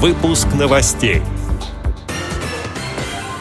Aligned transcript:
Выпуск 0.00 0.46
новостей. 0.56 1.22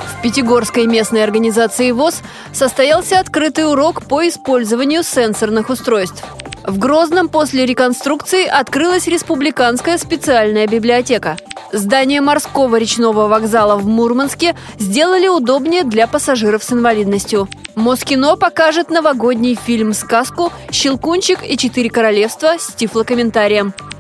В 0.08 0.22
Пятигорской 0.24 0.88
местной 0.88 1.24
организации 1.24 1.92
ВОЗ 1.92 2.24
состоялся 2.52 3.20
открытый 3.20 3.70
урок 3.70 4.02
по 4.08 4.28
использованию 4.28 5.04
сенсорных 5.04 5.70
устройств. 5.70 6.24
В 6.66 6.80
Грозном 6.80 7.30
после 7.30 7.68
реконструкции 7.68 8.48
открылась 8.48 9.06
республиканская 9.06 10.00
специальная 10.00 10.66
библиотека. 10.66 11.38
Здание 11.72 12.22
морского 12.22 12.78
речного 12.78 13.28
вокзала 13.28 13.76
в 13.76 13.86
Мурманске 13.86 14.56
сделали 14.80 15.28
удобнее 15.28 15.84
для 15.84 16.08
пассажиров 16.08 16.64
с 16.64 16.74
инвалидностью. 16.74 17.48
Москино 17.76 18.36
покажет 18.36 18.90
новогодний 18.90 19.54
фильм-сказку 19.54 20.52
«Щелкунчик 20.72 21.48
и 21.48 21.56
четыре 21.56 21.92
королевства» 21.92 22.56
с 22.58 22.74
тифлокомментарием. 22.74 23.76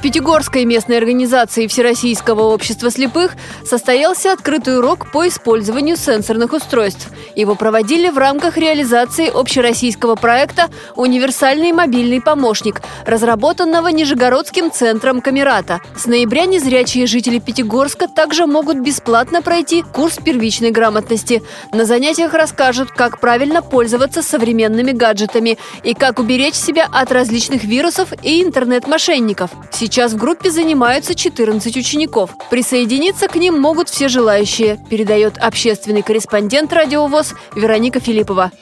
В 0.00 0.02
Пятигорской 0.02 0.64
местной 0.64 0.96
организации 0.96 1.66
Всероссийского 1.66 2.54
общества 2.54 2.90
слепых 2.90 3.32
состоялся 3.66 4.32
открытый 4.32 4.78
урок 4.78 5.12
по 5.12 5.28
использованию 5.28 5.94
сенсорных 5.98 6.54
устройств. 6.54 7.10
Его 7.36 7.54
проводили 7.54 8.08
в 8.08 8.16
рамках 8.16 8.56
реализации 8.56 9.28
общероссийского 9.28 10.14
проекта 10.14 10.70
«Универсальный 10.96 11.72
мобильный 11.72 12.22
помощник», 12.22 12.80
разработанного 13.04 13.88
Нижегородским 13.88 14.72
центром 14.72 15.20
Камерата. 15.20 15.82
С 15.94 16.06
ноября 16.06 16.46
незрячие 16.46 17.06
жители 17.06 17.38
Пятигорска 17.38 18.08
также 18.08 18.46
могут 18.46 18.78
бесплатно 18.78 19.42
пройти 19.42 19.82
курс 19.82 20.16
первичной 20.16 20.70
грамотности. 20.70 21.42
На 21.74 21.84
занятиях 21.84 22.32
расскажут, 22.32 22.90
как 22.90 23.20
правильно 23.20 23.60
пользоваться 23.60 24.22
современными 24.22 24.92
гаджетами 24.92 25.58
и 25.82 25.92
как 25.92 26.18
уберечь 26.18 26.54
себя 26.54 26.88
от 26.90 27.12
различных 27.12 27.64
вирусов 27.64 28.14
и 28.22 28.42
интернет-мошенников. 28.42 29.50
Сейчас 29.70 29.89
в 30.12 30.16
группе 30.16 30.50
занимаются 30.52 31.16
14 31.16 31.76
учеников. 31.76 32.30
Присоединиться 32.48 33.26
к 33.26 33.34
ним 33.34 33.58
могут 33.58 33.88
все 33.88 34.06
желающие, 34.06 34.78
передает 34.88 35.36
общественный 35.36 36.02
корреспондент 36.02 36.72
радиовоз 36.72 37.34
Вероника 37.56 37.98
Филиппова. 37.98 38.52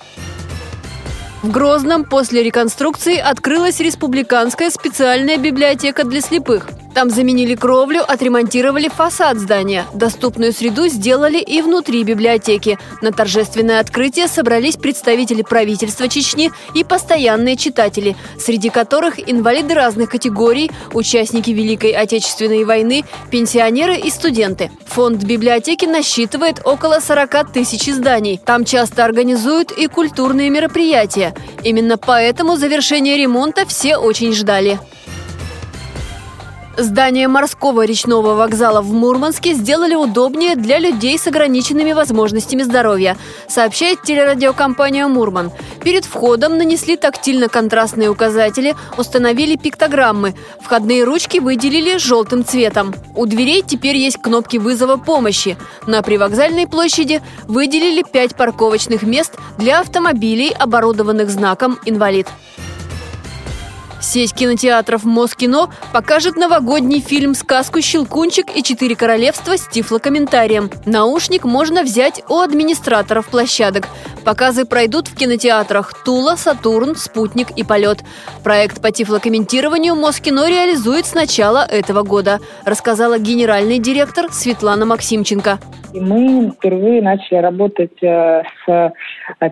В 1.43 1.51
Грозном 1.51 2.05
после 2.05 2.43
реконструкции 2.43 3.19
открылась 3.19 3.79
республиканская 3.79 4.71
специальная 4.71 5.37
библиотека 5.37 6.05
для 6.05 6.23
слепых. 6.23 6.67
Там 6.99 7.11
заменили 7.11 7.55
кровлю, 7.55 8.03
отремонтировали 8.03 8.89
фасад 8.89 9.39
здания. 9.39 9.87
Доступную 9.95 10.53
среду 10.53 10.89
сделали 10.89 11.39
и 11.39 11.63
внутри 11.63 12.03
библиотеки. 12.03 12.77
На 13.01 13.13
торжественное 13.13 13.79
открытие 13.79 14.27
собрались 14.27 14.77
представители 14.77 15.43
правительства 15.43 16.09
Чечни 16.09 16.51
и 16.75 16.83
постоянные 16.83 17.57
читатели, 17.57 18.17
среди 18.37 18.69
которых 18.69 19.31
инвалиды 19.31 19.75
разных 19.75 20.11
категорий, 20.11 20.73
участники 20.93 21.51
Великой 21.51 21.93
Отечественной 21.93 22.65
войны, 22.65 23.05
пенсионеры 23.31 23.97
и 23.97 24.11
студенты. 24.11 24.73
Фонд 24.87 25.23
библиотеки 25.23 25.85
насчитывает 25.85 26.63
около 26.65 26.99
40 26.99 27.53
тысяч 27.53 27.89
изданий. 27.89 28.41
Там 28.45 28.65
часто 28.65 29.05
организуют 29.05 29.71
и 29.71 29.87
культурные 29.87 30.51
мероприятия. 30.51 31.33
Именно 31.63 31.97
поэтому 31.97 32.57
завершение 32.57 33.17
ремонта 33.17 33.67
все 33.67 33.99
очень 33.99 34.35
ждали. 34.35 34.81
Здание 36.79 37.27
морского 37.27 37.85
речного 37.85 38.35
вокзала 38.35 38.83
в 38.83 38.93
Мурманске 38.93 39.53
сделали 39.53 39.97
удобнее 39.97 40.55
для 40.55 40.79
людей 40.79 41.19
с 41.19 41.27
ограниченными 41.27 41.93
возможностями 41.93 42.63
здоровья, 42.63 43.17
сообщает 43.49 44.03
телерадиокомпания 44.03 45.09
«Мурман». 45.09 45.51
Перед 45.83 46.05
входом 46.05 46.57
нанесли 46.57 46.97
тактильно-контрастные 46.97 48.09
указатели, 48.09 48.77
установили 48.97 49.57
пиктограммы. 49.57 50.37
Входные 50.61 51.03
ручки 51.03 51.39
выделили 51.39 51.99
желтым 51.99 52.45
цветом. 52.45 52.95
У 53.17 53.27
дверей 53.27 53.65
теперь 53.67 53.97
есть 53.97 54.23
кнопки 54.23 54.59
вызова 54.59 54.99
помощи. 54.99 55.57
На 55.89 56.03
привокзальной 56.03 56.69
площади 56.69 57.23
выделили 57.49 58.05
пять 58.05 58.37
парковочных 58.37 59.03
мест 59.03 59.35
для 59.59 59.81
автомобилей, 59.81 60.55
оборудованных 60.57 61.29
знаком 61.29 61.77
«Инвалид». 61.87 62.29
Сеть 64.01 64.33
кинотеатров 64.33 65.05
Москино 65.05 65.69
покажет 65.93 66.37
новогодний 66.37 67.01
фильм 67.01 67.35
«Сказку 67.35 67.81
Щелкунчик 67.81 68.47
и 68.57 68.63
четыре 68.63 68.95
королевства» 68.95 69.57
с 69.57 69.67
тифлокомментарием. 69.67 70.71
Наушник 70.87 71.45
можно 71.45 71.83
взять 71.83 72.23
у 72.29 72.39
администраторов 72.39 73.29
площадок. 73.29 73.89
Показы 74.25 74.65
пройдут 74.65 75.09
в 75.09 75.17
кинотеатрах 75.17 76.05
«Тула», 76.05 76.37
«Сатурн», 76.37 76.95
«Спутник» 76.95 77.51
и 77.51 77.65
«Полет». 77.65 78.05
Проект 78.45 78.81
по 78.81 78.93
тифлокомментированию 78.93 79.97
Москино 79.97 80.49
реализует 80.49 81.07
с 81.07 81.15
начала 81.15 81.67
этого 81.69 82.03
года, 82.03 82.39
рассказала 82.65 83.19
генеральный 83.19 83.79
директор 83.79 84.27
Светлана 84.31 84.87
Максимченко. 84.87 85.59
И 85.93 86.01
мы 86.01 86.53
впервые 86.53 87.03
начали 87.03 87.39
работать 87.39 88.03
э, 88.03 88.43
с 88.67 88.93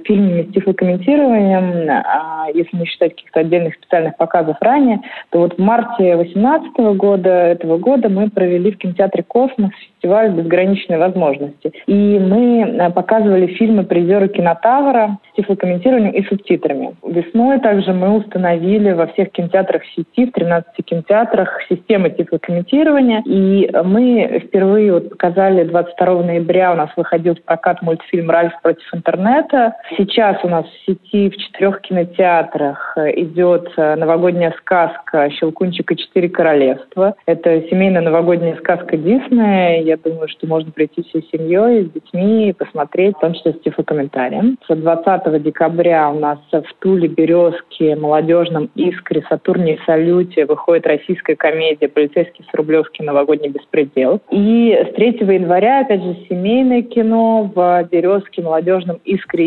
фильмами 0.05 0.43
с 0.43 0.53
тифлокомментированием. 0.53 1.91
А 1.91 2.47
если 2.53 2.77
не 2.77 2.87
считать 2.87 3.15
каких-то 3.17 3.41
отдельных 3.41 3.75
специальных 3.75 4.17
показов 4.17 4.57
ранее, 4.61 5.01
то 5.31 5.41
вот 5.41 5.55
в 5.55 5.59
марте 5.59 6.17
2018 6.17 6.77
года, 6.97 7.31
этого 7.31 7.79
года, 7.79 8.09
мы 8.09 8.31
провели 8.31 8.73
в 8.73 8.79
кинотеатре 8.79 9.23
«Космос» 9.23 9.71
фестиваль 9.95 10.31
«Безграничные 10.31 10.99
возможности». 10.99 11.73
И 11.87 12.19
мы 12.19 12.63
э, 12.63 12.91
показывали 12.91 13.47
фильмы 13.55 13.85
призера 13.85 14.29
кинотавра 14.29 15.19
с 15.33 15.37
тифлокомментированием 15.37 16.13
и 16.13 16.25
субтитрами. 16.25 16.95
Весной 17.07 17.61
также 17.61 17.93
мы 17.93 18.17
установили 18.17 18.93
во 18.93 19.07
всех 19.09 19.31
кинотеатрах 19.33 19.83
сети, 19.95 20.27
в 20.27 20.33
13 20.33 20.85
кинотеатрах, 20.85 21.61
системы 21.69 22.11
тифлокомментирования. 22.11 23.23
И 23.27 23.71
мы 23.85 24.43
впервые 24.47 24.93
вот 24.93 25.11
показали 25.11 25.65
22 25.65 26.23
ноября 26.23 26.73
у 26.73 26.77
нас 26.77 26.91
выходил 26.97 27.35
в 27.35 27.43
прокат 27.43 27.83
мультфильм 27.83 28.31
«Ральф 28.31 28.53
против 28.63 28.95
интернета». 28.95 29.66
Сейчас 29.97 30.39
у 30.45 30.49
нас 30.49 30.67
в 30.67 30.87
сети 30.87 31.31
в 31.31 31.37
четырех 31.37 31.81
кинотеатрах 31.81 32.97
идет 33.17 33.71
э, 33.77 33.95
новогодняя 33.97 34.55
сказка 34.59 35.31
«Щелкунчик 35.31 35.93
и 35.93 35.97
четыре 35.97 36.29
королевства». 36.29 37.15
Это 37.27 37.63
семейная 37.69 38.03
новогодняя 38.03 38.57
сказка 38.57 38.97
Диснея. 38.97 39.83
Я 39.83 39.97
думаю, 39.97 40.29
что 40.29 40.47
можно 40.47 40.71
прийти 40.71 41.03
всей 41.03 41.29
семьей, 41.33 41.85
с 41.85 41.91
детьми 41.91 42.49
и 42.49 42.53
посмотреть, 42.53 43.17
в 43.17 43.21
том 43.21 43.35
числе 43.35 43.53
с 43.53 43.61
тифлокомментарием. 43.61 44.59
20 44.69 45.43
декабря 45.43 46.11
у 46.11 46.19
нас 46.19 46.39
в 46.53 46.65
Туле, 46.81 47.09
Березке, 47.09 47.97
Молодежном 47.97 48.71
Искре, 48.75 49.25
Сатурне 49.29 49.75
и 49.75 49.81
Салюте 49.87 50.47
выходит 50.47 50.87
российская 50.87 51.37
комедия 51.37 51.89
«Полицейский 51.89 52.45
с 52.51 52.55
Рублевки. 52.55 53.03
Новогодний 53.03 53.49
беспредел». 53.49 54.21
И 54.31 54.79
с 54.91 54.95
3 54.95 55.19
января, 55.21 55.81
опять 55.81 56.03
же, 56.03 56.17
семейное 56.29 56.83
кино 56.83 57.51
в 57.55 57.89
Березке, 57.91 58.43
Молодежном 58.43 59.01
Искре 59.05 59.47